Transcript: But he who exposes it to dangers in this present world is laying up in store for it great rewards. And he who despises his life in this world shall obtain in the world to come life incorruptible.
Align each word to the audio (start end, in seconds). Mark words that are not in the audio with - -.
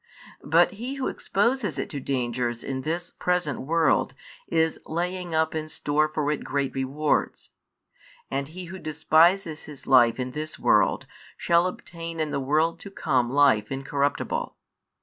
But 0.43 0.71
he 0.71 0.95
who 0.95 1.07
exposes 1.09 1.77
it 1.77 1.87
to 1.91 1.99
dangers 1.99 2.63
in 2.63 2.81
this 2.81 3.11
present 3.11 3.61
world 3.61 4.15
is 4.47 4.79
laying 4.87 5.35
up 5.35 5.53
in 5.53 5.69
store 5.69 6.07
for 6.11 6.31
it 6.31 6.43
great 6.43 6.73
rewards. 6.73 7.51
And 8.31 8.47
he 8.47 8.65
who 8.65 8.79
despises 8.79 9.65
his 9.65 9.85
life 9.85 10.19
in 10.19 10.31
this 10.31 10.57
world 10.57 11.05
shall 11.37 11.67
obtain 11.67 12.19
in 12.19 12.31
the 12.31 12.39
world 12.39 12.79
to 12.79 12.89
come 12.89 13.29
life 13.29 13.71
incorruptible. 13.71 14.55